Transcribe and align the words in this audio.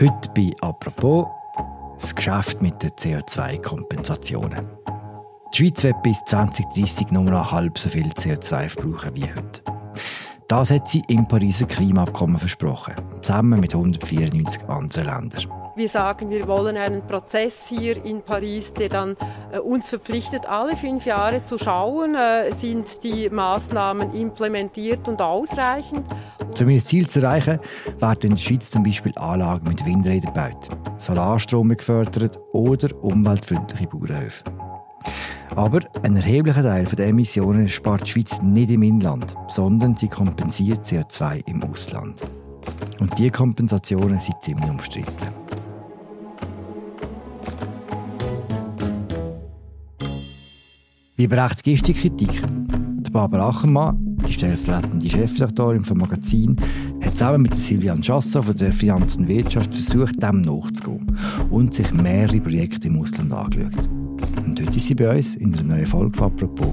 Heute 0.00 0.30
bei 0.34 0.50
«Apropos» 0.62 1.26
das 2.00 2.14
Geschäft 2.14 2.62
mit 2.62 2.82
den 2.82 2.88
CO2-Kompensationen. 2.92 4.66
Die 5.52 5.58
Schweiz 5.58 5.84
wird 5.84 6.02
bis 6.02 6.24
2030 6.24 7.10
nur 7.10 7.24
noch 7.24 7.52
halb 7.52 7.78
so 7.78 7.90
viel 7.90 8.06
CO2 8.06 8.70
verbrauchen 8.70 9.14
wie 9.14 9.24
heute. 9.24 9.62
Das 10.48 10.70
hat 10.70 10.88
sie 10.88 11.02
im 11.08 11.28
Pariser 11.28 11.66
Klimaabkommen 11.66 12.38
versprochen, 12.38 12.94
zusammen 13.20 13.60
mit 13.60 13.74
194 13.74 14.62
anderen 14.70 15.04
Ländern. 15.04 15.59
Wir 15.80 15.88
sagen, 15.88 16.28
wir 16.28 16.46
wollen 16.46 16.76
einen 16.76 17.00
Prozess 17.06 17.66
hier 17.66 18.04
in 18.04 18.20
Paris, 18.20 18.74
der 18.74 18.90
dann 18.90 19.16
äh, 19.50 19.58
uns 19.60 19.88
verpflichtet, 19.88 20.44
alle 20.44 20.76
fünf 20.76 21.06
Jahre 21.06 21.42
zu 21.42 21.56
schauen, 21.56 22.14
äh, 22.14 22.52
sind 22.52 23.02
die 23.02 23.30
Maßnahmen 23.30 24.12
implementiert 24.12 25.08
und 25.08 25.22
ausreichend. 25.22 26.04
Um 26.60 26.74
das 26.74 26.84
Ziel 26.84 27.06
zu 27.06 27.22
erreichen, 27.22 27.60
werden 27.98 28.20
in 28.24 28.30
der 28.32 28.36
Schweiz 28.36 28.70
zum 28.70 28.82
Beispiel 28.82 29.12
Anlagen 29.16 29.66
mit 29.66 29.86
Windrädern 29.86 30.34
gebaut, 30.34 30.68
Solarstrom 30.98 31.70
gefördert 31.74 32.38
oder 32.52 32.90
umweltfreundliche 33.02 33.86
Bauernhöfe. 33.86 34.44
Aber 35.56 35.80
ein 36.02 36.14
erheblicher 36.14 36.62
Teil 36.62 36.84
der 36.84 37.06
Emissionen 37.06 37.70
spart 37.70 38.02
die 38.02 38.10
Schweiz 38.10 38.42
nicht 38.42 38.70
im 38.70 38.82
Inland, 38.82 39.34
sondern 39.48 39.96
sie 39.96 40.08
kompensiert 40.08 40.84
CO2 40.84 41.48
im 41.48 41.62
Ausland. 41.62 42.20
Und 42.98 43.18
diese 43.18 43.30
Kompensationen 43.30 44.20
sind 44.20 44.42
ziemlich 44.42 44.68
umstritten. 44.68 45.49
Wie 51.20 51.26
berechtigt 51.26 51.66
ist 51.66 51.86
die 51.86 51.92
Kritik? 51.92 52.42
Die 52.78 53.10
Barbara 53.10 53.50
Ackermann, 53.50 54.16
die 54.26 54.32
stellvertretende 54.32 55.06
Chefredaktorin 55.06 55.82
vom 55.82 55.98
Magazin, 55.98 56.56
hat 57.02 57.12
zusammen 57.12 57.42
mit 57.42 57.54
Silvian 57.54 58.00
Chassa 58.00 58.40
von 58.40 58.56
der 58.56 58.72
Finanz 58.72 59.16
und 59.16 59.28
Wirtschaft 59.28 59.70
versucht, 59.74 60.22
dem 60.22 60.40
nachzugehen 60.40 61.14
und 61.50 61.74
sich 61.74 61.92
mehrere 61.92 62.40
Projekte 62.40 62.88
im 62.88 63.02
Ausland 63.02 63.34
angeschaut. 63.34 63.86
Und 64.46 64.62
heute 64.62 64.78
ist 64.78 64.86
sie 64.86 64.94
bei 64.94 65.14
uns 65.14 65.36
in 65.36 65.52
einer 65.52 65.62
neuen 65.62 65.86
Folge 65.86 66.16
von 66.16 66.28
«Apropos» 66.28 66.72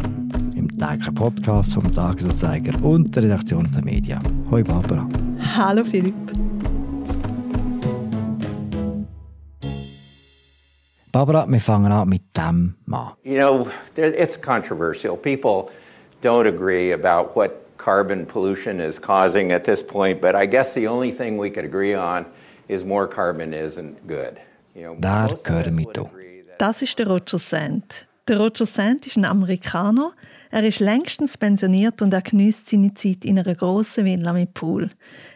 im 0.56 0.70
täglichen 0.70 1.14
Podcast 1.14 1.74
vom 1.74 1.92
Tagesanzeiger 1.92 2.82
und 2.86 3.14
der 3.14 3.24
Redaktion 3.24 3.68
der 3.76 3.84
Medien. 3.84 4.22
Hallo 4.50 4.64
Barbara. 4.64 5.10
Hallo 5.58 5.84
Philipp. 5.84 6.16
Barbara, 11.18 11.48
wir 11.48 11.60
fangen 11.60 11.92
an 11.92 12.08
mit 12.08 12.22
dem 12.38 12.76
Mann. 12.86 13.14
You 13.24 13.40
know, 13.40 13.68
it's 13.96 14.40
controversial. 14.40 15.18
People 15.18 15.72
don't 16.22 16.46
agree 16.46 16.94
about 16.94 17.36
what 17.36 17.76
carbon 17.80 18.28
pollution 18.28 18.80
is 18.80 19.02
causing 19.02 19.52
at 19.52 19.64
this 19.64 19.82
point, 19.82 20.22
but 20.22 20.36
I 20.36 20.46
guess 20.46 20.76
the 20.76 20.88
only 20.88 21.12
thing 21.12 21.40
we 21.40 21.50
could 21.50 21.66
agree 21.66 21.96
on 21.96 22.28
is 22.68 22.86
more 22.86 23.08
carbon 23.08 23.52
isn't 23.52 24.08
good. 24.08 24.38
You 24.76 24.84
know, 24.84 24.96
Der 25.00 25.40
gehören 25.42 25.76
wir 25.80 25.88
hier. 25.92 26.06
Das 26.60 26.84
ist 26.84 27.00
der 27.00 27.08
Roger 27.08 27.40
Sand. 27.40 28.08
Der 28.28 28.38
Roger 28.38 28.68
Sand 28.68 29.08
ist 29.08 29.18
ein 29.18 29.26
Amerikaner. 29.26 30.12
Er 30.52 30.66
ist 30.66 30.82
längstens 30.82 31.36
pensioniert 31.36 32.00
und 32.04 32.14
er 32.14 32.22
genießt 32.22 32.70
seine 32.70 32.94
Zeit 32.94 33.26
in 33.26 33.40
einer 33.40 33.56
grossen 33.56 34.06
Villa 34.06 34.34
mit 34.34 34.54
Pool. 34.54 34.92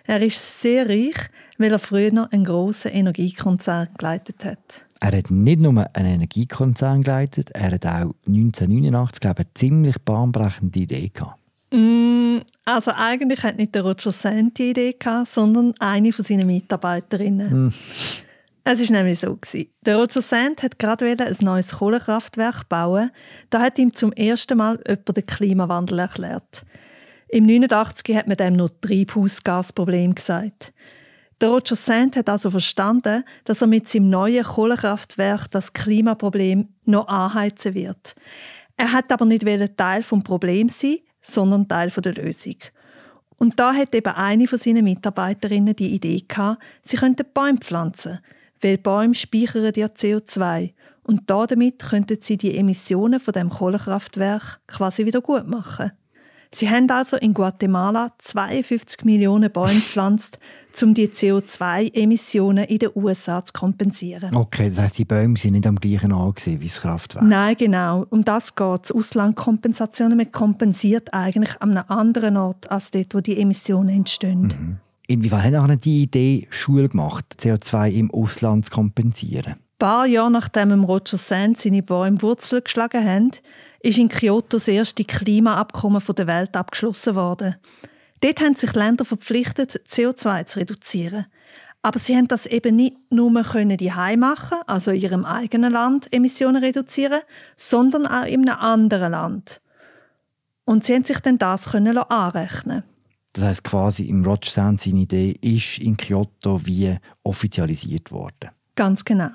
Er 0.06 0.22
ist 0.22 0.62
sehr 0.62 0.88
reich, 0.88 1.18
weil 1.58 1.72
er 1.72 1.80
früher 1.80 2.28
einen 2.30 2.46
grossen 2.46 2.92
Energiekonzern 2.92 3.90
geleitet 3.98 4.46
hat. 4.46 4.86
Er 5.04 5.18
hat 5.18 5.32
nicht 5.32 5.60
nur 5.60 5.86
einen 5.94 6.14
Energiekonzern 6.14 7.02
geleitet, 7.02 7.50
er 7.52 7.72
hat 7.72 7.86
auch 7.86 8.14
1989 8.28 9.20
glaube 9.20 9.42
ich, 9.42 9.48
eine 9.48 9.54
ziemlich 9.56 9.98
bahnbrechende 10.00 10.80
Idee 10.80 11.10
gehabt. 11.12 11.40
Mm, 11.72 12.38
also 12.66 12.92
eigentlich 12.92 13.42
hat 13.44 13.58
nicht 13.58 13.74
der 13.74 13.82
Roger 13.82 14.12
Sand 14.12 14.60
die 14.60 14.70
Idee 14.70 14.94
gehabt, 14.94 15.30
sondern 15.30 15.74
eine 15.80 16.14
von 16.14 16.24
seinen 16.24 16.46
Mitarbeiterinnen. 16.46 17.68
Mm. 17.68 17.74
Es 18.64 18.80
ist 18.80 18.92
nämlich 18.92 19.20
so 19.20 19.40
Der 19.86 19.98
Roger 19.98 20.22
Sand 20.22 20.62
hat 20.62 20.78
gerade 20.78 21.06
ein 21.06 21.36
neues 21.42 21.72
Kohlekraftwerk 21.78 22.70
bauen. 22.70 23.10
Da 23.50 23.60
hat 23.60 23.80
ihm 23.80 23.96
zum 23.96 24.14
ersten 24.14 24.60
Mal 24.60 24.80
jemand 24.88 25.18
den 25.18 25.26
Klimawandel 25.26 25.98
erklärt. 25.98 26.64
Im 27.30 27.48
89 27.48 28.16
hat 28.16 28.28
man 28.28 28.38
dem 28.38 28.54
nur 28.54 28.80
Treibhausgasproblem 28.82 30.14
gesagt. 30.14 30.74
Der 31.42 31.50
Roger 31.50 31.76
Sand 31.76 32.16
hat 32.16 32.30
also 32.30 32.52
verstanden, 32.52 33.24
dass 33.46 33.62
er 33.62 33.68
mit 33.68 33.90
seinem 33.90 34.10
neuen 34.10 34.44
Kohlekraftwerk 34.44 35.50
das 35.50 35.74
Klimaproblem 35.74 36.70
noch 36.86 37.08
anheizen 37.08 37.74
wird. 37.74 38.16
Er 38.78 38.94
hat 38.94 39.12
aber 39.12 39.26
nicht 39.26 39.44
Teil 39.76 40.04
vom 40.04 40.24
Problem 40.24 40.70
sein, 40.70 41.00
sondern 41.22 41.68
Teil 41.68 41.90
der 41.90 42.14
Lösung. 42.14 42.58
Und 43.38 43.60
da 43.60 43.74
hat 43.74 43.96
eben 43.96 44.14
eine 44.14 44.48
von 44.48 44.60
seinen 44.60 44.84
Mitarbeiterinnen 44.84 45.76
die 45.76 45.96
Idee 45.96 46.24
gehabt, 46.28 46.62
sie 46.84 46.98
könnten 46.98 47.26
Bäume 47.34 47.58
pflanzen 47.58 48.20
weil 48.62 48.78
Bäume 48.78 49.16
speichern 49.16 49.74
ja 49.76 49.88
CO2 49.88 50.74
und 51.04 51.30
damit 51.30 51.80
könnten 51.80 52.20
sie 52.22 52.38
die 52.38 52.56
Emissionen 52.58 53.20
von 53.20 53.34
dem 53.34 53.50
Kohlekraftwerk 53.50 54.60
quasi 54.68 55.06
wieder 55.06 55.22
gut 55.22 55.48
machen. 55.48 55.92
Sie 56.54 56.70
haben 56.70 56.90
also 56.90 57.16
in 57.16 57.34
Guatemala 57.34 58.12
52 58.18 59.06
Millionen 59.06 59.50
Bäume 59.52 59.76
gepflanzt, 59.76 60.38
um 60.82 60.94
die 60.94 61.08
CO2-Emissionen 61.08 62.66
in 62.66 62.80
den 62.80 62.90
USA 62.94 63.44
zu 63.46 63.54
kompensieren. 63.54 64.36
Okay, 64.36 64.68
das 64.68 64.80
heisst, 64.80 64.98
die 64.98 65.06
Bäume 65.06 65.38
sind 65.38 65.54
nicht 65.54 65.66
am 65.66 65.78
gleichen 65.78 66.12
Ort 66.12 66.46
wie 66.46 66.58
das 66.58 66.82
Kraftwerk? 66.82 67.24
Nein, 67.26 67.56
genau. 67.58 68.06
Um 68.10 68.26
das 68.26 68.56
geht 68.56 68.86
es. 68.86 68.92
Auslandkompensationen. 68.92 70.18
Man 70.18 70.32
kompensiert 70.32 71.14
eigentlich 71.14 71.62
an 71.62 71.78
einem 71.78 71.86
anderen 71.88 72.36
Ort 72.36 72.70
als 72.70 72.92
dort, 72.92 73.16
wo 73.16 73.22
die 73.22 73.40
Emissionen 73.40 73.90
entstehen. 73.90 74.42
Mhm. 74.42 74.78
Inwiefern 75.08 75.44
hat 75.44 75.56
auch 75.56 75.76
die 75.76 76.04
Idee 76.04 76.48
Schule 76.50 76.90
gemacht, 76.90 77.26
CO2 77.40 77.92
im 77.92 78.12
Ausland 78.12 78.66
zu 78.66 78.72
kompensieren? 78.72 79.56
Ein 79.82 79.88
paar 79.90 80.06
Jahre 80.06 80.30
nachdem 80.30 80.84
Roger 80.84 81.18
Sand 81.18 81.60
seine 81.60 81.82
Bäume 81.82 82.22
Wurzeln 82.22 82.64
geschlagen 82.64 83.04
haben, 83.04 83.32
ist 83.80 83.98
in 83.98 84.10
Kyoto 84.10 84.58
das 84.58 84.68
erste 84.68 85.04
Klimaabkommen 85.04 86.00
der 86.16 86.28
Welt 86.28 86.56
abgeschlossen 86.56 87.16
worden. 87.16 87.56
Dort 88.20 88.42
haben 88.42 88.54
sich 88.54 88.76
Länder 88.76 89.06
verpflichtet, 89.06 89.82
CO2 89.90 90.46
zu 90.46 90.60
reduzieren. 90.60 91.26
Aber 91.82 91.98
sie 91.98 92.16
haben 92.16 92.28
das 92.28 92.46
eben 92.46 92.76
nicht 92.76 92.96
nur 93.10 93.42
können 93.42 93.76
die 93.76 93.92
machen, 94.18 94.60
also 94.68 94.92
in 94.92 95.02
ihrem 95.02 95.26
eigenen 95.26 95.74
Land 95.74 96.14
Emissionen 96.14 96.64
reduzieren, 96.64 97.22
sondern 97.58 98.06
auch 98.06 98.28
in 98.28 98.48
einem 98.48 98.60
anderen 98.60 99.14
Land. 99.14 99.62
Und 100.64 100.86
sie 100.86 100.94
haben 100.94 101.06
sich 101.06 101.22
dann 101.22 101.40
das 101.40 101.72
können 101.72 101.98
anrechnen. 101.98 102.84
Das 103.34 103.46
heißt 103.46 103.64
quasi 103.64 104.04
im 104.04 104.24
Roger 104.24 104.52
Sand 104.52 104.82
seine 104.82 105.00
Idee 105.00 105.32
ist 105.42 105.80
in 105.80 105.98
Kyoto 105.98 106.64
wie 106.68 106.96
offizialisiert 107.24 108.12
worden. 108.12 108.52
Ganz 108.76 109.04
genau. 109.04 109.32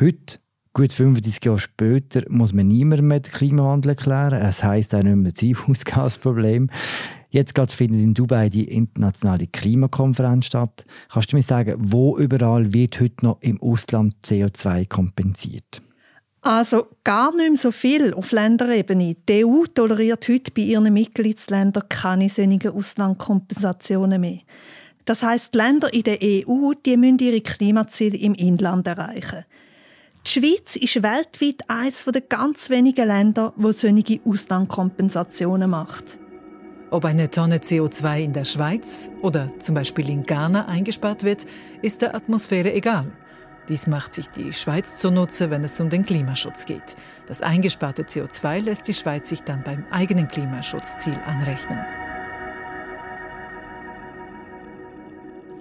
Heute, 0.00 0.38
gut 0.72 0.92
35 0.94 1.44
Jahre 1.44 1.58
später, 1.58 2.22
muss 2.28 2.54
man 2.54 2.68
niemandem 2.68 3.08
mehr 3.08 3.20
den 3.20 3.32
Klimawandel 3.32 3.90
erklären. 3.90 4.32
Es 4.32 4.64
heisst 4.64 4.94
auch 4.94 5.02
nicht 5.02 5.16
mehr 5.16 5.34
Treibhausgasproblem. 5.34 6.70
Jetzt 7.28 7.54
gerade 7.54 7.72
findet 7.72 8.00
in 8.00 8.14
Dubai 8.14 8.48
die 8.48 8.68
internationale 8.68 9.46
Klimakonferenz 9.48 10.46
statt. 10.46 10.86
Kannst 11.10 11.32
du 11.32 11.36
mir 11.36 11.42
sagen, 11.42 11.74
wo 11.78 12.16
überall 12.16 12.72
wird 12.72 13.00
heute 13.00 13.24
noch 13.24 13.42
im 13.42 13.60
Ausland 13.60 14.14
CO2 14.24 14.88
kompensiert? 14.88 15.82
Also 16.40 16.86
gar 17.04 17.34
nicht 17.36 17.48
mehr 17.48 17.56
so 17.56 17.70
viel 17.70 18.14
auf 18.14 18.32
Länderebene. 18.32 19.16
Die 19.28 19.44
EU 19.44 19.64
toleriert 19.66 20.26
heute 20.26 20.52
bei 20.52 20.62
ihren 20.62 20.92
Mitgliedsländern 20.92 21.88
keine 21.90 22.30
solchen 22.30 22.66
Auslandkompensationen 22.66 24.20
mehr. 24.20 24.38
Das 25.04 25.22
heißt, 25.22 25.54
Länder 25.54 25.92
in 25.92 26.02
der 26.02 26.18
EU 26.22 26.72
die 26.84 26.96
müssen 26.96 27.18
ihre 27.18 27.40
Klimaziele 27.40 28.16
im 28.16 28.34
Inland 28.34 28.86
erreichen. 28.86 29.44
Die 30.24 30.30
Schweiz 30.30 30.76
ist 30.76 31.02
weltweit 31.02 31.68
eines 31.68 32.04
der 32.04 32.22
ganz 32.22 32.70
wenigen 32.70 33.08
Länder, 33.08 33.52
wo 33.56 33.72
solche 33.72 34.20
Auslandkompensationen 34.24 35.68
macht. 35.68 36.16
Ob 36.90 37.04
eine 37.04 37.28
Tonne 37.28 37.58
CO2 37.58 38.20
in 38.20 38.32
der 38.32 38.44
Schweiz 38.44 39.10
oder 39.20 39.48
zum 39.58 39.74
Beispiel 39.74 40.08
in 40.08 40.22
Ghana 40.22 40.66
eingespart 40.66 41.24
wird, 41.24 41.46
ist 41.80 42.02
der 42.02 42.14
Atmosphäre 42.14 42.72
egal. 42.72 43.10
Dies 43.68 43.88
macht 43.88 44.12
sich 44.12 44.28
die 44.28 44.52
Schweiz 44.52 44.96
zunutze, 44.96 45.50
wenn 45.50 45.64
es 45.64 45.80
um 45.80 45.90
den 45.90 46.06
Klimaschutz 46.06 46.66
geht. 46.66 46.94
Das 47.26 47.42
eingesparte 47.42 48.04
CO2 48.04 48.60
lässt 48.60 48.86
die 48.86 48.94
Schweiz 48.94 49.28
sich 49.28 49.42
dann 49.42 49.64
beim 49.64 49.84
eigenen 49.90 50.28
Klimaschutzziel 50.28 51.18
anrechnen. 51.26 51.80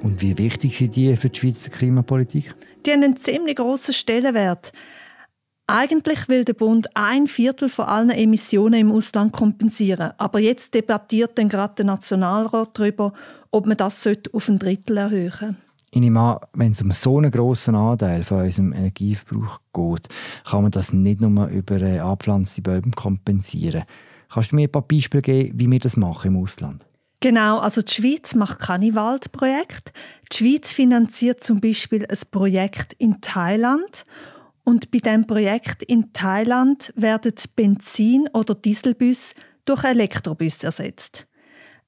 Und 0.04 0.22
wie 0.22 0.38
wichtig 0.38 0.78
sind 0.78 0.96
die 0.96 1.16
für 1.16 1.30
die 1.30 1.40
Schweizer 1.40 1.70
Klimapolitik? 1.70 2.56
Die 2.86 2.92
haben 2.92 3.04
einen 3.04 3.18
ziemlich 3.18 3.56
grossen 3.56 3.94
Stellenwert. 3.94 4.72
Eigentlich 5.68 6.28
will 6.28 6.44
der 6.44 6.54
Bund 6.54 6.88
ein 6.96 7.28
Viertel 7.28 7.70
von 7.70 7.86
allen 7.86 8.10
Emissionen 8.10 8.80
im 8.80 8.92
Ausland 8.92 9.32
kompensieren. 9.32 10.12
Aber 10.18 10.40
jetzt 10.40 10.74
debattiert 10.74 11.38
dann 11.38 11.50
gerade 11.50 11.76
der 11.76 11.86
Nationalrat 11.86 12.72
darüber, 12.74 13.14
ob 13.52 13.68
man 13.68 13.78
das 13.78 14.08
auf 14.34 14.50
ein 14.50 14.60
Drittel 14.60 14.98
erhöhen 14.98 15.32
sollte 15.32 15.56
ich 15.94 16.00
nehme 16.00 16.20
an, 16.22 16.40
wenn 16.54 16.72
es 16.72 16.82
um 16.82 16.92
so 16.92 17.18
einen 17.18 17.32
grossen 17.32 17.76
Anteil 17.76 18.24
von 18.24 18.46
unserem 18.46 18.72
Energieverbrauch 18.72 19.60
geht, 19.74 20.08
kann 20.46 20.62
man 20.62 20.72
das 20.72 20.94
nicht 20.94 21.20
nur 21.20 21.48
über 21.48 21.76
angepflanzte 21.76 22.62
Bäume 22.62 22.92
kompensieren. 22.96 23.84
Kannst 24.30 24.54
du 24.54 24.56
mir 24.56 24.68
ein 24.68 24.72
paar 24.72 24.84
Beispiele 24.84 25.22
geben, 25.22 25.60
wie 25.60 25.70
wir 25.70 25.80
das 25.80 25.98
machen 25.98 26.34
im 26.34 26.42
Ausland? 26.42 26.86
Genau, 27.24 27.60
also 27.60 27.84
die 27.84 27.94
Schweiz 27.94 28.34
macht 28.34 28.60
keine 28.60 28.96
Waldprojekte. 28.96 29.94
Die 30.32 30.38
Schweiz 30.38 30.74
finanziert 30.74 31.44
zum 31.44 31.62
Beispiel 31.62 32.04
ein 32.08 32.18
Projekt 32.32 32.94
in 32.94 33.22
Thailand 33.22 34.06
und 34.64 34.90
bei 34.90 34.98
diesem 34.98 35.28
Projekt 35.28 35.84
in 35.84 36.14
Thailand 36.14 36.92
werden 36.96 37.34
Benzin- 37.56 38.28
oder 38.34 38.56
Dieselbus 38.56 39.36
durch 39.66 39.84
Elektrobus 39.84 40.64
ersetzt. 40.64 41.28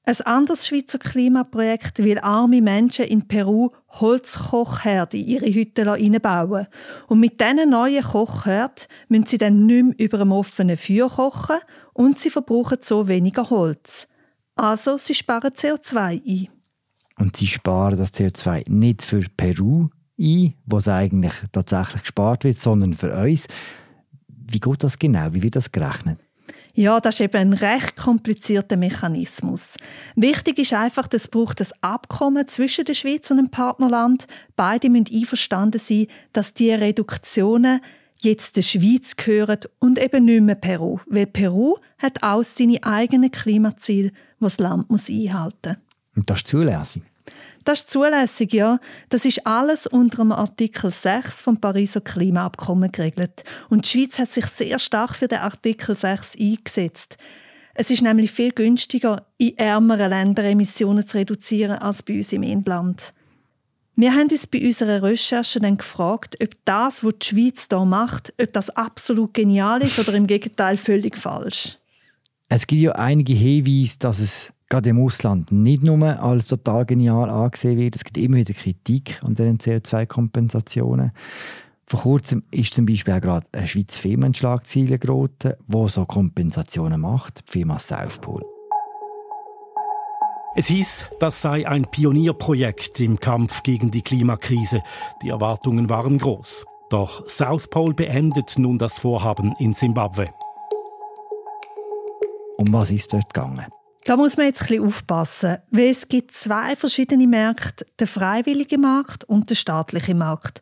Ein 0.05 0.21
anderes 0.21 0.67
Schweizer 0.67 0.99
Klimaprojekt 0.99 1.97
will 1.99 2.19
arme 2.19 2.61
Menschen 2.61 3.05
in 3.05 3.27
Peru 3.27 3.71
Holzkochherde 3.89 5.17
in 5.17 5.25
ihre 5.25 5.51
Hütten 5.51 5.87
einbauen. 5.87 6.67
Und 7.07 7.19
mit 7.21 7.41
diesen 7.41 7.71
neuen 7.71 8.03
Kochherden 8.03 8.85
müssen 9.07 9.25
sie 9.25 9.37
dann 9.39 9.65
nicht 9.65 9.83
mehr 9.83 9.99
über 9.99 10.19
einem 10.21 10.33
offenen 10.33 10.77
Feuer 10.77 11.09
kochen 11.09 11.57
und 11.93 12.19
sie 12.19 12.29
verbrauchen 12.29 12.79
so 12.81 13.07
weniger 13.07 13.49
Holz. 13.49 14.07
Also 14.55 14.97
sie 14.97 15.13
sparen 15.13 15.51
CO2 15.51 16.21
ein. 16.25 16.47
Und 17.17 17.37
sie 17.37 17.47
sparen 17.47 17.97
das 17.97 18.13
CO2 18.13 18.69
nicht 18.69 19.03
für 19.03 19.21
Peru 19.35 19.87
ein, 20.19 20.53
wo 20.65 20.77
es 20.77 20.87
eigentlich 20.87 21.33
tatsächlich 21.51 22.01
gespart 22.01 22.43
wird, 22.43 22.57
sondern 22.57 22.95
für 22.95 23.13
uns. 23.15 23.47
Wie 24.27 24.59
geht 24.59 24.83
das 24.83 24.99
genau? 24.99 25.33
Wie 25.33 25.41
wird 25.41 25.55
das 25.55 25.71
gerechnet? 25.71 26.19
Ja, 26.75 26.99
das 26.99 27.15
ist 27.15 27.21
eben 27.21 27.37
ein 27.37 27.53
recht 27.53 27.95
komplizierter 27.95 28.77
Mechanismus. 28.77 29.75
Wichtig 30.15 30.57
ist 30.57 30.73
einfach, 30.73 31.07
dass 31.07 31.23
es 31.23 31.27
braucht 31.27 31.61
ein 31.61 31.67
Abkommen 31.81 32.47
zwischen 32.47 32.85
der 32.85 32.95
Schweiz 32.95 33.29
und 33.29 33.37
dem 33.37 33.51
Partnerland. 33.51 34.25
Beide 34.55 34.89
müssen 34.89 35.13
einverstanden 35.13 35.79
sein, 35.79 36.07
dass 36.33 36.55
die 36.55 36.71
Reduktionen 36.71 37.79
jetzt 38.23 38.57
der 38.57 38.61
Schweiz 38.61 39.15
gehören 39.15 39.59
und 39.79 39.99
eben 39.99 40.25
nicht 40.25 40.41
mehr 40.41 40.55
Peru. 40.55 40.99
Weil 41.07 41.27
Peru 41.27 41.77
hat 41.97 42.23
auch 42.23 42.43
seine 42.43 42.83
eigenen 42.83 43.31
Klimaziele, 43.31 44.09
die 44.09 44.15
das 44.39 44.59
Land 44.59 44.89
muss 44.89 45.09
einhalten 45.09 45.77
muss. 45.77 46.17
Und 46.17 46.29
das 46.29 46.39
ist 46.39 46.47
zulässig? 46.47 47.03
Das 47.63 47.79
ist 47.79 47.91
zulässig, 47.91 48.53
ja. 48.53 48.79
Das 49.09 49.25
ist 49.25 49.47
alles 49.47 49.87
unter 49.87 50.17
dem 50.17 50.31
Artikel 50.31 50.91
6 50.91 51.41
vom 51.41 51.59
Pariser 51.59 52.01
Klimaabkommen 52.01 52.91
geregelt. 52.91 53.43
Und 53.69 53.85
die 53.85 53.89
Schweiz 53.89 54.19
hat 54.19 54.33
sich 54.33 54.45
sehr 54.47 54.79
stark 54.79 55.15
für 55.15 55.27
den 55.27 55.39
Artikel 55.39 55.95
6 55.95 56.37
eingesetzt. 56.37 57.17
Es 57.73 57.89
ist 57.89 58.03
nämlich 58.03 58.31
viel 58.31 58.51
günstiger, 58.51 59.25
in 59.37 59.57
ärmeren 59.57 60.09
Ländern 60.09 60.45
Emissionen 60.45 61.07
zu 61.07 61.17
reduzieren 61.17 61.79
als 61.79 62.03
bei 62.03 62.17
uns 62.17 62.33
im 62.33 62.43
Inland. 62.43 63.13
Wir 63.95 64.13
haben 64.13 64.29
uns 64.29 64.47
bei 64.47 64.65
unserer 64.65 65.03
Recherche 65.03 65.59
dann 65.59 65.77
gefragt, 65.77 66.35
ob 66.41 66.49
das, 66.65 67.03
was 67.03 67.13
die 67.21 67.27
Schweiz 67.27 67.67
hier 67.69 67.85
macht, 67.85 68.33
ob 68.41 68.51
das 68.51 68.71
absolut 68.71 69.35
genial 69.35 69.83
ist 69.83 69.99
oder 69.99 70.15
im 70.15 70.25
Gegenteil 70.25 70.77
völlig 70.77 71.15
falsch. 71.15 71.77
Es 72.49 72.65
gibt 72.65 72.81
ja 72.81 72.93
einige 72.93 73.33
Hinweise, 73.33 73.99
dass 73.99 74.19
es 74.19 74.51
gerade 74.67 74.89
im 74.89 74.99
Ausland 74.99 75.51
nicht 75.51 75.83
nur 75.83 76.03
als 76.19 76.47
total 76.47 76.85
genial 76.85 77.29
angesehen 77.29 77.77
wird. 77.77 77.95
Es 77.95 78.03
gibt 78.03 78.17
immer 78.17 78.37
wieder 78.37 78.55
Kritik 78.55 79.21
an 79.23 79.35
diesen 79.35 79.59
CO2-Kompensationen. 79.59 81.11
Vor 81.85 82.01
kurzem 82.01 82.43
ist 82.49 82.73
zum 82.73 82.87
Beispiel 82.87 83.13
auch 83.13 83.21
gerade 83.21 83.45
eine 83.51 83.67
Schweizer 83.67 83.99
Firma 83.99 84.25
in 84.25 84.33
Schlagzeilen 84.33 84.99
geraten, 84.99 85.53
die 85.67 85.89
so 85.89 86.05
Kompensationen 86.05 86.99
macht, 86.99 87.43
die 87.47 87.51
Firma 87.51 87.77
Southpol. 87.77 88.52
Es 90.55 90.67
hieß, 90.67 91.05
das 91.19 91.41
sei 91.41 91.67
ein 91.67 91.89
Pionierprojekt 91.89 92.99
im 92.99 93.19
Kampf 93.19 93.63
gegen 93.63 93.89
die 93.89 94.03
Klimakrise. 94.03 94.83
Die 95.23 95.29
Erwartungen 95.29 95.89
waren 95.89 96.19
groß. 96.19 96.65
Doch 96.91 97.27
South 97.27 97.69
Pole 97.69 97.95
beendet 97.95 98.59
nun 98.59 98.77
das 98.77 98.99
Vorhaben 98.99 99.55
in 99.57 99.73
Simbabwe. 99.73 100.25
Um 102.57 102.71
was 102.71 102.91
ist 102.91 103.13
dort 103.13 103.33
gegangen? 103.33 103.65
Da 104.05 104.15
muss 104.15 104.37
man 104.37 104.45
jetzt 104.45 104.61
ein 104.61 104.67
bisschen 104.67 104.85
aufpassen, 104.85 105.57
weil 105.71 105.89
es 105.89 106.07
gibt 106.07 106.35
zwei 106.35 106.75
verschiedene 106.75 107.25
Märkte, 107.25 107.87
den 107.99 108.07
freiwilligen 108.07 108.81
Markt 108.81 109.23
und 109.23 109.49
den 109.49 109.55
staatlichen 109.55 110.19
Markt. 110.19 110.61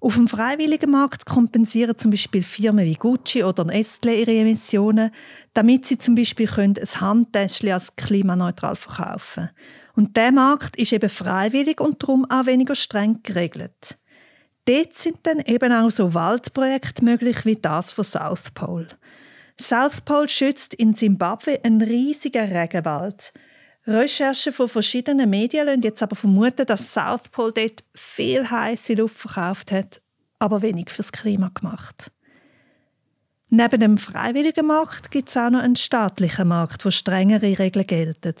Auf 0.00 0.14
dem 0.14 0.28
freiwilligen 0.28 0.90
Markt 0.90 1.26
kompensieren 1.26 1.98
zum 1.98 2.12
Beispiel 2.12 2.42
Firmen 2.42 2.84
wie 2.84 2.94
Gucci 2.94 3.42
oder 3.42 3.64
Nestle 3.64 4.14
ihre 4.14 4.32
Emissionen, 4.32 5.10
damit 5.54 5.86
sie 5.86 5.98
zum 5.98 6.14
Beispiel 6.14 6.48
ein 6.56 6.74
Handtäschchen 6.74 7.72
als 7.72 7.96
klimaneutral 7.96 8.76
verkaufen 8.76 9.50
Und 9.96 10.16
der 10.16 10.30
Markt 10.30 10.76
ist 10.76 10.92
eben 10.92 11.10
freiwillig 11.10 11.80
und 11.80 12.00
darum 12.00 12.30
auch 12.30 12.46
weniger 12.46 12.76
streng 12.76 13.20
geregelt. 13.24 13.98
Dort 14.66 14.94
sind 14.94 15.18
dann 15.24 15.40
eben 15.40 15.72
auch 15.72 15.90
so 15.90 16.14
Waldprojekte 16.14 17.04
möglich 17.04 17.44
wie 17.44 17.56
das 17.56 17.90
von 17.90 18.04
South 18.04 18.52
Pole. 18.52 18.88
South 19.60 20.02
Pole 20.02 20.28
schützt 20.28 20.74
in 20.74 20.94
Simbabwe 20.94 21.58
einen 21.64 21.82
riesigen 21.82 22.52
Regenwald. 22.52 23.32
Recherchen 23.88 24.52
von 24.52 24.68
verschiedenen 24.68 25.30
Medien 25.30 25.64
lassen 25.64 25.80
jetzt 25.80 26.02
aber 26.02 26.14
vermuten, 26.14 26.66
dass 26.66 26.92
South 26.92 27.30
Pole 27.30 27.52
dort 27.52 27.82
viel 27.94 28.48
heiße 28.48 28.92
Luft 28.94 29.16
verkauft 29.16 29.72
hat, 29.72 30.02
aber 30.38 30.60
wenig 30.60 30.90
fürs 30.90 31.10
Klima 31.10 31.50
gemacht. 31.54 32.12
Neben 33.48 33.80
dem 33.80 33.96
freiwilligen 33.96 34.66
Markt 34.66 35.10
gibt 35.10 35.30
es 35.30 35.36
auch 35.38 35.48
noch 35.48 35.60
einen 35.60 35.76
staatlichen 35.76 36.48
Markt, 36.48 36.84
wo 36.84 36.90
strengere 36.90 37.58
Regeln 37.58 37.86
gelten. 37.86 38.34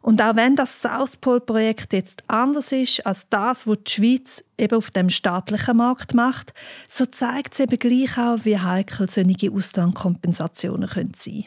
Und 0.00 0.20
auch 0.20 0.34
wenn 0.34 0.56
das 0.56 0.82
South 0.82 1.16
Pole-Projekt 1.18 1.92
jetzt 1.92 2.24
anders 2.26 2.72
ist 2.72 3.06
als 3.06 3.28
das, 3.30 3.68
was 3.68 3.78
die 3.86 3.90
Schweiz 3.92 4.44
eben 4.58 4.76
auf 4.76 4.90
dem 4.90 5.10
staatlichen 5.10 5.76
Markt 5.76 6.12
macht, 6.12 6.52
so 6.88 7.06
zeigt 7.06 7.54
es 7.54 7.60
eben 7.60 7.78
gleich 7.78 8.18
auch, 8.18 8.44
wie 8.44 8.58
heikel 8.58 9.08
solche 9.08 9.52
Auslandkompensationen 9.52 10.88
sein 10.88 11.12
können. 11.12 11.46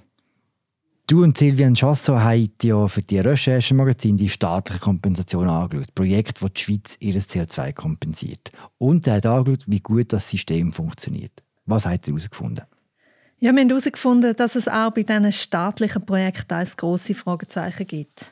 Du 1.08 1.22
und 1.22 1.38
Silvian 1.38 1.76
Chasso 1.76 2.20
haben 2.20 2.50
ja 2.64 2.88
für 2.88 3.04
die 3.04 3.20
Recherchemagazin 3.20 4.18
die 4.18 4.28
staatliche 4.28 4.80
Kompensation 4.80 5.48
angeschaut. 5.48 5.94
Projekt, 5.94 6.42
wo 6.42 6.48
die 6.48 6.60
Schweiz 6.60 6.98
ihr 7.00 7.14
CO2 7.14 7.74
kompensiert. 7.74 8.52
Und 8.80 9.06
er 9.06 9.18
hat 9.18 9.28
angeschaut, 9.28 9.66
wie 9.68 9.82
gut 9.82 10.14
das 10.14 10.28
System 10.28 10.74
funktioniert. 10.74 11.44
Was 11.68 11.86
habt 11.86 12.08
ihr 12.08 12.14
herausgefunden? 12.14 12.66
Ja, 13.38 13.54
wir 13.54 13.62
haben 13.62 13.70
herausgefunden, 13.70 14.36
dass 14.36 14.56
es 14.56 14.68
auch 14.68 14.92
bei 14.92 15.04
diesen 15.04 15.32
staatlichen 15.32 16.04
Projekten 16.08 16.56
ein 16.56 16.68
grosse 16.76 17.14
Fragezeichen 17.14 17.86
gibt. 17.86 18.32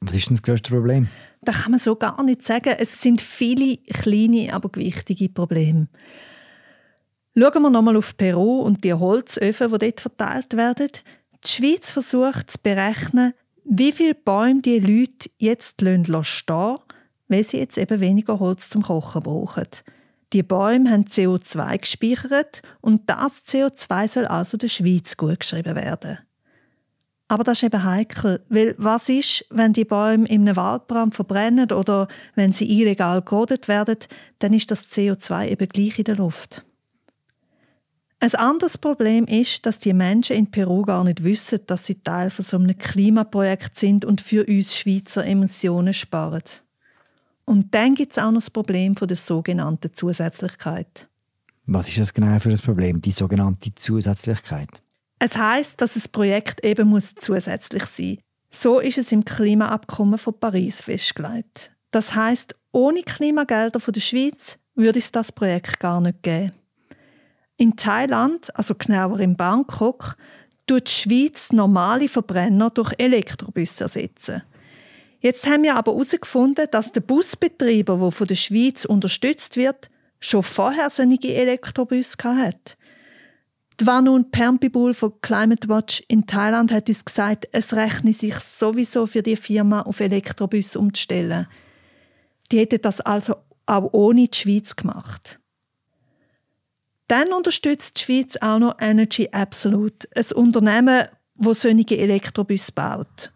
Was 0.00 0.14
ist 0.14 0.28
denn 0.28 0.36
das 0.36 0.42
grösste 0.42 0.70
Problem? 0.70 1.08
Das 1.42 1.62
kann 1.62 1.72
man 1.72 1.80
so 1.80 1.94
gar 1.94 2.22
nicht 2.22 2.46
sagen. 2.46 2.74
Es 2.78 3.02
sind 3.02 3.20
viele 3.20 3.76
kleine, 3.76 4.54
aber 4.54 4.70
wichtige 4.76 5.28
Probleme. 5.28 5.88
Schauen 7.36 7.62
wir 7.62 7.70
nochmal 7.70 7.96
auf 7.96 8.16
Peru 8.16 8.62
und 8.62 8.82
die 8.82 8.94
Holzöfen, 8.94 9.70
die 9.72 9.78
dort 9.78 10.00
verteilt 10.00 10.56
werden. 10.56 10.88
Die 11.46 11.50
Schweiz 11.50 11.90
versucht 11.90 12.50
zu 12.50 12.58
berechnen, 12.62 13.34
wie 13.64 13.92
viele 13.92 14.14
Bäume 14.14 14.62
die 14.62 14.78
Leute 14.78 15.30
jetzt 15.38 15.80
stehen 15.80 16.04
lassen, 16.04 16.78
weil 17.28 17.44
sie 17.44 17.58
jetzt 17.58 17.78
eben 17.78 18.00
weniger 18.00 18.38
Holz 18.38 18.68
zum 18.70 18.82
Kochen 18.82 19.22
brauchen. 19.22 19.68
Die 20.32 20.42
Bäume 20.42 20.90
haben 20.90 21.04
CO2 21.04 21.78
gespeichert 21.78 22.62
und 22.80 23.02
das 23.06 23.46
CO2 23.46 24.08
soll 24.08 24.26
also 24.26 24.56
der 24.56 24.68
Schweiz 24.68 25.16
gutgeschrieben 25.16 25.76
werden. 25.76 26.18
Aber 27.28 27.44
das 27.44 27.58
ist 27.58 27.64
eben 27.64 27.84
heikel, 27.84 28.44
weil 28.48 28.74
was 28.78 29.08
ist, 29.08 29.46
wenn 29.50 29.72
die 29.72 29.84
Bäume 29.84 30.28
einem 30.28 30.56
Waldbrand 30.56 31.14
verbrennen 31.14 31.72
oder 31.72 32.08
wenn 32.34 32.52
sie 32.52 32.80
illegal 32.80 33.22
gerodet 33.22 33.68
werden, 33.68 33.96
dann 34.40 34.52
ist 34.52 34.70
das 34.70 34.90
CO2 34.90 35.48
eben 35.48 35.68
gleich 35.68 35.98
in 35.98 36.04
der 36.04 36.16
Luft. 36.16 36.63
Ein 38.24 38.34
anderes 38.36 38.78
Problem 38.78 39.26
ist, 39.26 39.66
dass 39.66 39.78
die 39.78 39.92
Menschen 39.92 40.34
in 40.34 40.50
Peru 40.50 40.80
gar 40.80 41.04
nicht 41.04 41.24
wissen, 41.24 41.60
dass 41.66 41.84
sie 41.84 41.96
Teil 41.96 42.30
von 42.30 42.42
so 42.42 42.56
einem 42.56 42.78
Klimaprojekt 42.78 43.78
sind 43.78 44.06
und 44.06 44.22
für 44.22 44.46
uns 44.46 44.74
Schweizer 44.74 45.26
Emissionen 45.26 45.92
sparen. 45.92 46.42
Und 47.44 47.74
dann 47.74 47.94
gibt 47.94 48.12
es 48.12 48.18
auch 48.18 48.30
noch 48.30 48.40
das 48.40 48.48
Problem 48.48 48.94
von 48.94 49.08
der 49.08 49.18
sogenannten 49.18 49.92
Zusätzlichkeit. 49.92 51.06
Was 51.66 51.86
ist 51.88 51.98
das 51.98 52.14
genau 52.14 52.38
für 52.38 52.48
ein 52.48 52.56
Problem, 52.56 53.02
die 53.02 53.10
sogenannte 53.10 53.74
Zusätzlichkeit? 53.74 54.70
Es 55.18 55.36
heißt, 55.36 55.78
dass 55.82 55.92
das 55.92 56.08
Projekt 56.08 56.64
eben 56.64 56.88
muss 56.88 57.14
zusätzlich 57.14 57.84
sein. 57.84 58.20
So 58.50 58.80
ist 58.80 58.96
es 58.96 59.12
im 59.12 59.26
Klimaabkommen 59.26 60.16
von 60.18 60.40
Paris 60.40 60.80
festgelegt. 60.80 61.72
Das 61.90 62.14
heißt, 62.14 62.54
ohne 62.72 63.02
Klimagelder 63.02 63.80
von 63.80 63.92
der 63.92 64.00
Schweiz 64.00 64.56
würde 64.74 65.00
es 65.00 65.12
das 65.12 65.30
Projekt 65.30 65.78
gar 65.78 66.00
nicht 66.00 66.22
geben. 66.22 66.52
In 67.56 67.76
Thailand, 67.76 68.54
also 68.56 68.74
genauer 68.74 69.20
in 69.20 69.36
Bangkok, 69.36 70.16
tut 70.66 70.88
die 70.88 70.90
Schweiz 70.90 71.52
normale 71.52 72.08
Verbrenner 72.08 72.70
durch 72.70 72.92
Elektrobusse 72.98 73.84
ersetzen. 73.84 74.42
Jetzt 75.20 75.46
haben 75.46 75.62
wir 75.62 75.76
aber 75.76 75.92
herausgefunden, 75.92 76.66
dass 76.70 76.92
der 76.92 77.00
Busbetreiber, 77.00 77.96
der 77.96 78.10
von 78.10 78.26
der 78.26 78.34
Schweiz 78.34 78.84
unterstützt 78.84 79.56
wird, 79.56 79.88
schon 80.20 80.42
vorher 80.42 80.90
solche 80.90 81.34
Elektrobusse 81.34 82.16
hatte. 82.24 82.76
Die 83.80 83.86
Vanun 83.86 84.30
Permpibul 84.30 84.94
von 84.94 85.20
Climate 85.20 85.68
Watch 85.68 86.02
in 86.08 86.26
Thailand 86.26 86.72
hat 86.72 86.88
uns 86.88 87.04
gesagt, 87.04 87.48
es 87.52 87.74
rechne 87.74 88.12
sich 88.12 88.36
sowieso 88.36 89.06
für 89.06 89.22
die 89.22 89.36
Firma 89.36 89.82
auf 89.82 90.00
Elektrobus 90.00 90.76
umzustellen. 90.76 91.46
Die 92.52 92.58
hätte 92.58 92.78
das 92.78 93.00
also 93.00 93.36
auch 93.66 93.88
ohne 93.92 94.28
die 94.28 94.36
Schweiz 94.36 94.76
gemacht. 94.76 95.40
Dann 97.08 97.32
unterstützt 97.32 97.98
die 97.98 98.04
Schweiz 98.04 98.36
auch 98.40 98.58
noch 98.58 98.76
Energy 98.80 99.28
Absolute, 99.30 100.08
ein 100.14 100.24
Unternehmen, 100.34 101.08
das 101.36 101.62
solche 101.62 101.98
Elektrobus 101.98 102.70
baut. 102.72 103.32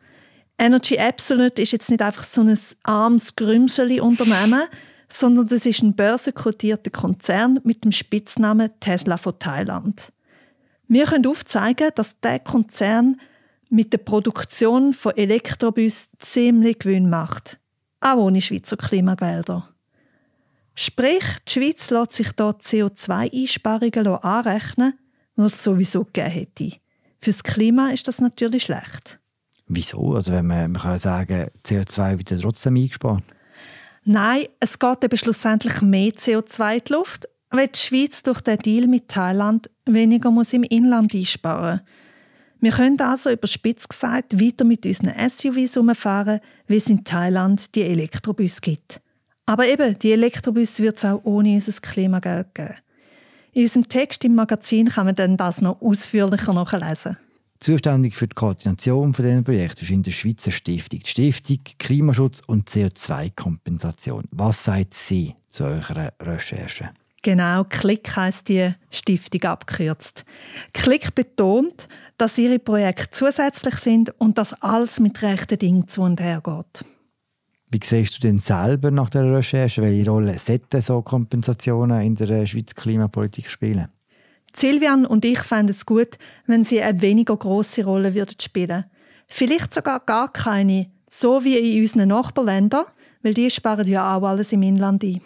Energy 0.59 0.99
Absolute 0.99 1.63
ist 1.63 1.73
jetzt 1.73 1.91
nicht 1.91 2.03
einfach 2.03 2.25
so 2.25 2.41
ein 2.41 2.59
armes 2.83 3.37
Grümseli-Unternehmen, 3.37 4.63
sondern 5.09 5.47
das 5.49 5.67
ist 5.67 5.83
ein 5.83 5.95
börsenkotierter 5.95 6.91
Konzern 6.91 7.61
mit 7.65 7.85
dem 7.85 7.93
Spitznamen 7.93 8.71
Tesla 8.81 9.17
von 9.17 9.39
Thailand. 9.39 10.13
Wir 10.89 11.05
können 11.05 11.27
aufzeigen, 11.27 11.91
dass 11.95 12.19
der 12.21 12.41
Konzern 12.41 13.21
mit 13.71 13.93
der 13.93 13.99
Produktion 13.99 14.95
von 14.95 15.17
Elektrobus 15.17 16.09
ziemlich 16.19 16.79
Gewinn 16.79 17.11
macht. 17.11 17.59
Auch 18.01 18.17
ohne 18.17 18.41
Schweizer 18.41 18.77
Klimagelder. 18.77 19.69
Sprich, 20.81 21.25
die 21.49 21.53
Schweiz 21.55 21.91
lässt 21.91 22.13
sich 22.13 22.29
hier 22.39 22.57
CO2-Einsparungen 22.57 24.07
anrechnen, 24.07 24.97
die 25.37 25.43
es 25.43 25.65
sowieso 25.65 26.05
gegeben 26.05 26.31
hätte. 26.31 26.71
Für 27.21 27.33
das 27.33 27.43
Klima 27.43 27.91
ist 27.91 28.07
das 28.07 28.21
natürlich 28.21 28.63
schlecht. 28.63 29.19
Wieso? 29.67 30.15
Also 30.15 30.31
wenn 30.31 30.47
man, 30.47 30.71
man 30.71 30.81
kann 30.81 30.99
sagen, 30.99 31.49
CO2 31.65 32.19
wird 32.19 32.41
trotzdem 32.41 32.77
eingespart. 32.77 33.25
Nein, 34.05 34.45
es 34.61 34.79
geht 34.79 35.03
eben 35.03 35.17
schlussendlich 35.17 35.83
mehr 35.83 36.13
CO2 36.13 36.75
in 36.75 36.83
die 36.87 36.93
Luft, 36.93 37.29
weil 37.51 37.67
die 37.67 37.79
Schweiz 37.81 38.23
durch 38.23 38.41
den 38.41 38.59
Deal 38.59 38.87
mit 38.87 39.09
Thailand 39.09 39.69
weniger 39.85 40.31
muss 40.31 40.53
im 40.53 40.63
Inland 40.63 41.13
einsparen 41.13 41.81
Wir 42.61 42.71
können 42.71 43.01
also 43.01 43.33
überspitzt 43.33 43.89
gesagt 43.89 44.41
weiter 44.41 44.65
mit 44.65 44.87
unseren 44.87 45.29
SUVs 45.29 45.77
umfahren, 45.77 46.39
wie 46.69 46.77
es 46.77 46.89
in 46.89 47.03
Thailand 47.03 47.75
die 47.75 47.83
Elektrobus 47.83 48.61
gibt. 48.61 49.01
Aber 49.49 49.67
eben, 49.67 49.99
die 49.99 50.13
Elektrobus 50.13 50.79
wird 50.79 50.99
es 50.99 51.07
auch 51.07 51.25
ohne 51.25 51.55
unser 51.55 51.73
Klimageld 51.81 52.55
geben. 52.55 52.75
In 53.55 53.63
unserem 53.63 53.89
Text 53.89 54.23
im 54.27 54.35
Magazin 54.35 54.91
kann 54.91 55.07
man 55.07 55.15
dann 55.15 55.39
das 55.39 55.63
noch 55.63 55.81
ausführlicher 55.81 56.53
nachlesen. 56.53 57.17
Zuständig 57.59 58.15
für 58.15 58.29
die 58.29 58.35
Koordination 58.35 59.15
von 59.15 59.25
diesen 59.25 59.45
Projekten 59.45 59.85
ist 59.85 59.91
in 59.91 60.03
der 60.03 60.11
Schweizer 60.11 60.51
Stiftung 60.51 61.01
die 61.01 61.09
Stiftung 61.09 61.61
Klimaschutz 61.79 62.43
und 62.47 62.69
CO2-Kompensation. 62.69 64.25
Was 64.33 64.65
sagt 64.65 64.93
sie 64.93 65.35
zu 65.49 65.65
eurer 65.65 66.13
Recherche? 66.21 66.91
Genau, 67.23 67.65
Klick 67.65 68.15
heißt 68.15 68.51
die 68.51 68.75
Stiftung 68.91 69.45
abgekürzt. 69.45 70.27
Klick 70.75 71.15
betont, 71.15 71.89
dass 72.19 72.37
ihre 72.37 72.59
Projekte 72.59 73.13
zusätzlich 73.13 73.77
sind 73.77 74.11
und 74.21 74.37
dass 74.37 74.63
alles 74.63 75.01
mit 75.01 75.23
rechten 75.23 75.59
Dingen 75.59 75.89
zu 75.89 76.03
und 76.03 76.21
her 76.21 76.43
geht. 76.45 76.85
Wie 77.71 77.81
siehst 77.85 78.17
du 78.17 78.21
denn 78.21 78.39
selber 78.39 78.91
nach 78.91 79.11
der 79.11 79.31
Recherche, 79.31 79.83
welche 79.83 80.11
Rolle 80.11 80.39
sollten 80.39 80.81
so 80.81 81.03
Kompensationen 81.03 82.01
in 82.01 82.15
der 82.15 82.47
Schweizer 82.47 82.75
Klimapolitik 82.75 83.51
spielen? 83.51 83.89
Silvian 84.57 85.05
und 85.05 85.25
ich 85.27 85.41
fänden 85.41 85.75
es 85.77 85.85
gut, 85.85 86.17
wenn 86.47 86.65
sie 86.65 86.81
eine 86.81 87.03
weniger 87.03 87.37
große 87.37 87.85
Rolle 87.85 88.15
würden 88.15 88.41
spielen. 88.41 88.85
Vielleicht 89.27 89.75
sogar 89.75 90.01
gar 90.01 90.33
keine, 90.33 90.91
so 91.07 91.45
wie 91.45 91.59
in 91.59 91.83
unseren 91.83 92.09
Nachbarländern, 92.09 92.87
weil 93.23 93.35
die 93.35 93.51
sparen 93.51 93.87
ja 93.87 94.17
auch 94.17 94.23
alles 94.23 94.53
im 94.53 94.63
Inland 94.63 95.05
ein. 95.05 95.21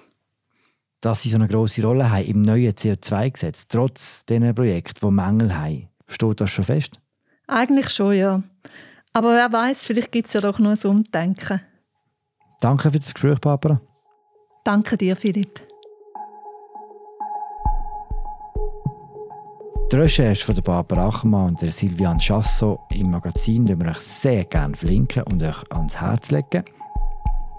Dass 1.01 1.23
sie 1.23 1.29
so 1.29 1.37
eine 1.37 1.47
große 1.47 1.83
Rolle 1.83 2.11
haben 2.11 2.27
im 2.27 2.43
neuen 2.43 2.73
CO2-Gesetz, 2.73 3.69
trotz 3.69 4.27
diesen 4.27 4.55
Projekten, 4.55 5.09
die 5.09 5.15
Mängel 5.15 5.57
haben, 5.57 5.89
steht 6.09 6.41
das 6.41 6.51
schon 6.51 6.65
fest? 6.65 7.01
Eigentlich 7.47 7.89
schon, 7.89 8.15
ja. 8.15 8.43
Aber 9.13 9.35
wer 9.35 9.53
weiß, 9.53 9.85
vielleicht 9.85 10.11
gibt 10.11 10.27
es 10.27 10.33
ja 10.33 10.41
doch 10.41 10.59
noch 10.59 10.71
ein 10.71 10.91
Umdenken. 10.91 11.61
Danke 12.63 12.93
für 12.93 12.99
das 13.01 13.13
Gespräch, 13.13 13.41
Barbara. 13.41 13.81
Danke 14.65 14.97
dir, 14.97 15.17
Philipp. 15.17 15.61
Die 19.91 19.97
Recherche 19.97 20.45
von 20.45 20.55
Barbara 20.63 21.09
Achmann 21.09 21.49
und 21.49 21.61
der 21.61 21.73
Silvian 21.73 22.19
Chasso 22.19 22.79
im 22.93 23.11
Magazin 23.11 23.67
die 23.67 23.79
wir 23.79 23.91
euch 23.91 23.99
sehr 23.99 24.45
gerne 24.45 24.77
verlinken 24.77 25.25
und 25.25 25.43
euch 25.43 25.71
ans 25.73 26.01
Herz 26.01 26.31
legen. 26.31 26.65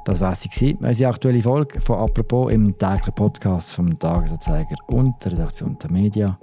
Das 0.05 0.21
war 0.21 0.35
sie, 0.35 0.77
unsere 0.79 1.09
aktuelle 1.11 1.41
Folge 1.41 1.81
von 1.81 1.99
«Apropos» 1.99 2.51
im 2.51 2.77
täglichen 2.77 3.13
Podcast 3.13 3.75
vom 3.75 3.99
Tagesanzeiger 3.99 4.77
und 4.87 5.13
der 5.23 5.33
Redaktion 5.33 5.77
der 5.79 5.91
Media. 5.91 6.39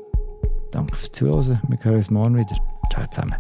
Danke 0.71 0.97
fürs 0.97 1.13
Zuhören. 1.13 1.61
Wir 1.67 1.79
hören 1.83 1.97
uns 1.97 2.11
morgen 2.11 2.37
wieder. 2.37 2.57
Ciao 2.93 3.07
zusammen. 3.11 3.37